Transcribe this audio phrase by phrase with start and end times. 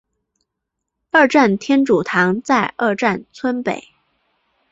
[1.11, 3.89] 二站天主堂在二站村北。